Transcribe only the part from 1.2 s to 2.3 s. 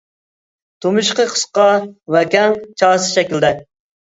قىسقا ۋە